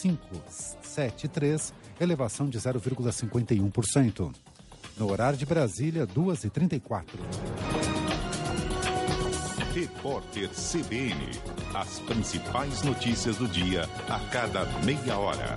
[0.00, 4.34] 573, elevação de 0,51%.
[4.96, 7.04] No horário de Brasília, 2h34.
[9.74, 11.30] Repórter CBN.
[11.74, 15.56] As principais notícias do dia a cada meia hora.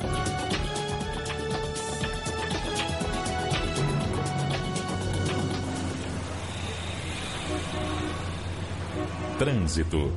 [9.39, 10.11] Trânsito.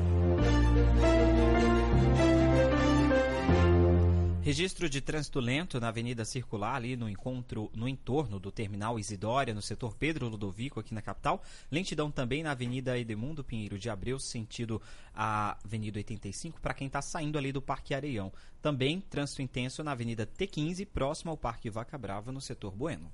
[4.46, 9.52] Registro de trânsito lento na Avenida Circular, ali no encontro, no entorno do terminal Isidória,
[9.52, 11.42] no setor Pedro Ludovico, aqui na capital.
[11.68, 14.80] Lentidão também na Avenida Edemundo Pinheiro de Abreu, sentido
[15.12, 18.32] a Avenida 85, para quem está saindo ali do Parque Areião.
[18.62, 23.12] Também trânsito intenso na Avenida T15, próximo ao Parque Vaca Brava, no setor Bueno.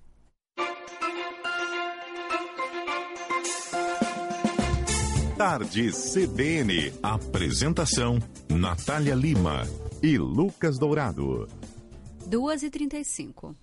[5.38, 6.92] Tarde CBN.
[7.02, 8.18] Apresentação:
[8.50, 9.62] Natália Lima
[10.02, 11.46] e Lucas Dourado.
[12.28, 13.54] 2h35.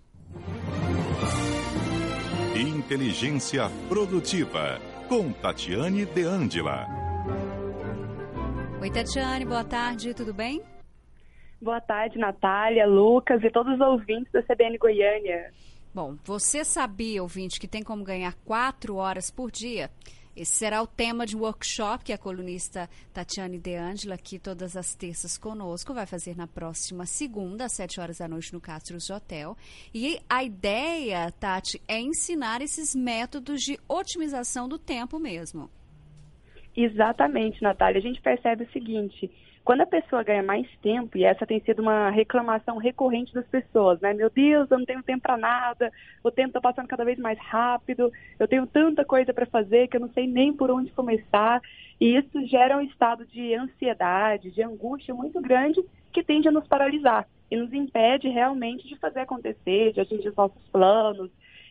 [2.55, 4.79] Inteligência Produtiva,
[5.10, 6.87] com Tatiane De Angela.
[8.82, 10.62] Oi, Tatiane, boa tarde, tudo bem?
[11.62, 15.51] Boa tarde, Natália, Lucas e todos os ouvintes da CBN Goiânia.
[15.93, 19.91] Bom, você sabia, ouvinte, que tem como ganhar quatro horas por dia?
[20.35, 24.77] Esse será o tema de um workshop que a colunista Tatiane De Angela, aqui todas
[24.77, 29.10] as terças conosco, vai fazer na próxima segunda, às sete horas da noite, no Castros
[29.10, 29.57] Hotel.
[29.94, 35.70] E a ideia, Tati, é ensinar esses métodos de otimização do tempo mesmo.
[36.76, 38.00] Exatamente, Natália.
[38.00, 39.30] A gente percebe o seguinte:
[39.63, 43.99] quando a pessoa ganha mais tempo, e essa tem sido uma reclamação recorrente das pessoas,
[44.01, 44.13] né?
[44.13, 45.91] Meu Deus, eu não tenho tempo para nada,
[46.24, 49.98] o tempo está passando cada vez mais rápido, eu tenho tanta coisa para fazer que
[49.98, 51.62] eu não sei nem por onde começar.
[51.99, 56.68] E isso gera um estado de ansiedade, de angústia muito grande que tende a nos
[56.68, 61.29] paralisar e nos impede realmente de fazer acontecer, de atingir os nossos planos,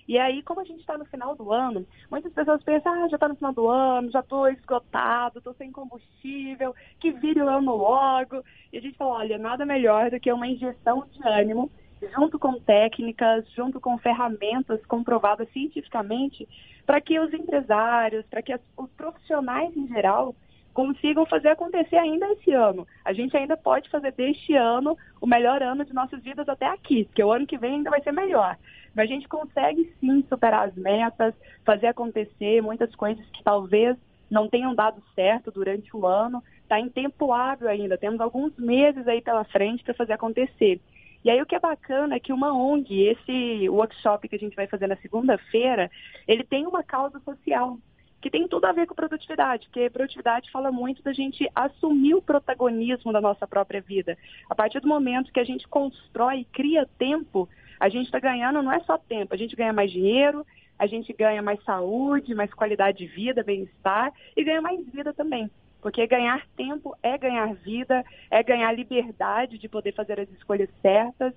[0.08, 3.16] e aí, como a gente está no final do ano, muitas pessoas pensam, ah, já
[3.16, 7.76] está no final do ano, já estou esgotado, estou sem combustível, que vire o ano
[7.76, 8.42] logo.
[8.72, 11.70] E a gente fala, olha, nada melhor do que uma injeção de ânimo,
[12.14, 16.48] junto com técnicas, junto com ferramentas comprovadas cientificamente,
[16.86, 20.34] para que os empresários, para que as, os profissionais em geral
[20.78, 22.86] consigam fazer acontecer ainda esse ano.
[23.04, 27.04] A gente ainda pode fazer deste ano o melhor ano de nossas vidas até aqui,
[27.06, 28.56] porque o ano que vem ainda vai ser melhor.
[28.94, 31.34] Mas a gente consegue sim superar as metas,
[31.64, 33.96] fazer acontecer muitas coisas que talvez
[34.30, 36.44] não tenham dado certo durante o ano.
[36.62, 40.80] Está em tempo hábil ainda, temos alguns meses aí pela frente para fazer acontecer.
[41.24, 44.54] E aí o que é bacana é que uma ONG, esse workshop que a gente
[44.54, 45.90] vai fazer na segunda-feira,
[46.28, 47.76] ele tem uma causa social
[48.20, 52.22] que tem tudo a ver com produtividade, porque produtividade fala muito da gente assumir o
[52.22, 54.18] protagonismo da nossa própria vida.
[54.50, 57.48] A partir do momento que a gente constrói, cria tempo,
[57.78, 60.44] a gente está ganhando não é só tempo, a gente ganha mais dinheiro,
[60.78, 65.50] a gente ganha mais saúde, mais qualidade de vida, bem-estar e ganha mais vida também.
[65.80, 71.32] Porque ganhar tempo é ganhar vida, é ganhar liberdade de poder fazer as escolhas certas.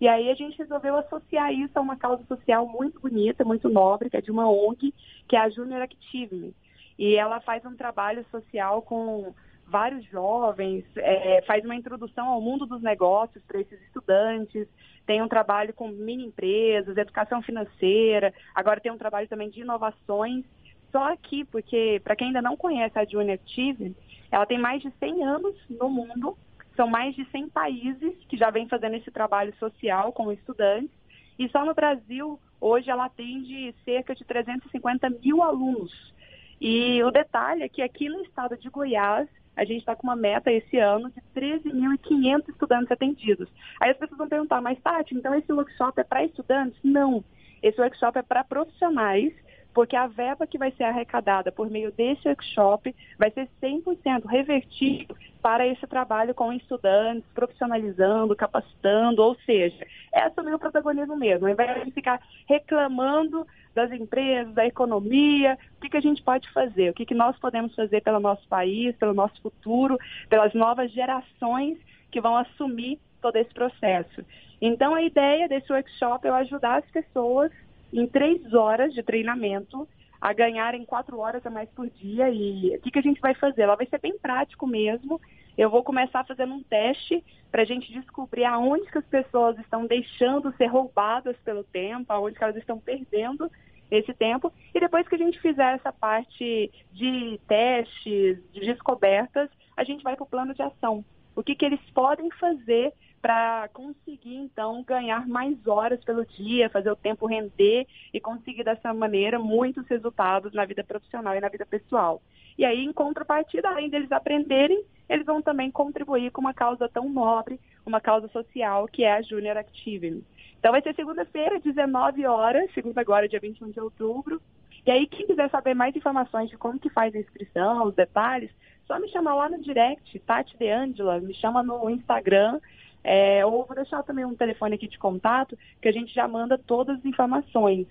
[0.00, 4.10] E aí a gente resolveu associar isso a uma causa social muito bonita, muito nobre,
[4.10, 4.92] que é de uma ONG,
[5.26, 6.54] que é a Junior Active.
[6.98, 9.34] E ela faz um trabalho social com
[9.66, 14.68] vários jovens, é, faz uma introdução ao mundo dos negócios para esses estudantes,
[15.04, 20.44] tem um trabalho com mini empresas, educação financeira, agora tem um trabalho também de inovações.
[20.92, 23.94] Só aqui, porque para quem ainda não conhece a Junior Active,
[24.30, 26.36] ela tem mais de 100 anos no mundo,
[26.76, 30.90] são mais de 100 países que já vem fazendo esse trabalho social com estudantes,
[31.38, 36.14] e só no Brasil, hoje, ela atende cerca de 350 mil alunos.
[36.60, 40.16] E o detalhe é que aqui no estado de Goiás, a gente está com uma
[40.16, 43.48] meta esse ano de 13.500 estudantes atendidos.
[43.80, 46.78] Aí as pessoas vão perguntar, mas Tati, então esse workshop é para estudantes?
[46.82, 47.24] Não.
[47.62, 49.32] Esse workshop é para profissionais
[49.76, 55.14] porque a verba que vai ser arrecadada por meio desse workshop vai ser 100% revertido
[55.42, 61.52] para esse trabalho com estudantes, profissionalizando, capacitando, ou seja, é assumir o protagonismo mesmo, ao
[61.52, 66.88] invés de ficar reclamando das empresas, da economia, o que, que a gente pode fazer,
[66.88, 69.98] o que, que nós podemos fazer pelo nosso país, pelo nosso futuro,
[70.30, 71.76] pelas novas gerações
[72.10, 74.24] que vão assumir todo esse processo.
[74.58, 77.52] Então, a ideia desse workshop é ajudar as pessoas
[78.00, 79.88] em três horas de treinamento
[80.20, 82.28] a ganharem quatro horas a mais por dia.
[82.30, 83.62] E o que, que a gente vai fazer?
[83.62, 85.20] Ela vai ser bem prático mesmo.
[85.56, 89.86] Eu vou começar fazendo um teste para a gente descobrir aonde que as pessoas estão
[89.86, 93.50] deixando ser roubadas pelo tempo, aonde que elas estão perdendo
[93.90, 94.52] esse tempo.
[94.74, 100.16] E depois que a gente fizer essa parte de testes, de descobertas, a gente vai
[100.16, 101.04] para o plano de ação.
[101.34, 102.92] O que, que eles podem fazer
[103.26, 107.84] para conseguir, então, ganhar mais horas pelo dia, fazer o tempo render
[108.14, 112.22] e conseguir, dessa maneira, muitos resultados na vida profissional e na vida pessoal.
[112.56, 117.08] E aí, em contrapartida, além deles aprenderem, eles vão também contribuir com uma causa tão
[117.08, 120.22] nobre, uma causa social, que é a Junior Active.
[120.60, 124.40] Então, vai ser segunda-feira, 19 horas, segunda agora, dia 21 de outubro.
[124.86, 128.52] E aí, quem quiser saber mais informações de como que faz a inscrição, os detalhes,
[128.86, 132.60] só me chamar lá no direct, Tati De Angela, me chama no Instagram,
[133.06, 136.58] é, ou vou deixar também um telefone aqui de contato, que a gente já manda
[136.58, 137.86] todas as informações.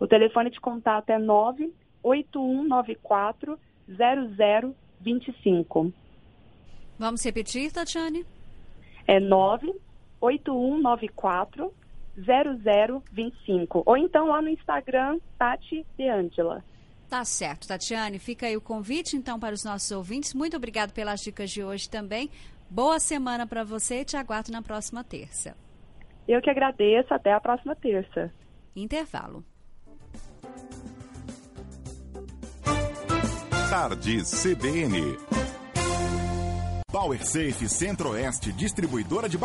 [0.00, 5.92] O telefone de contato é 98194 0025.
[6.98, 8.24] Vamos repetir, Tatiane?
[9.06, 11.70] É 98194
[12.16, 13.82] 0025.
[13.84, 16.64] Ou então lá no Instagram, Tati De Angela.
[17.08, 18.18] Tá certo, Tatiane.
[18.18, 20.32] Fica aí o convite, então, para os nossos ouvintes.
[20.32, 22.30] Muito obrigado pelas dicas de hoje também.
[22.70, 25.56] Boa semana para você e te aguardo na próxima terça.
[26.26, 27.12] Eu que agradeço.
[27.12, 28.32] Até a próxima terça.
[28.74, 29.44] Intervalo.
[33.70, 35.16] Tarde CBN.
[36.94, 39.36] Power Safe Centro-Oeste, distribuidora de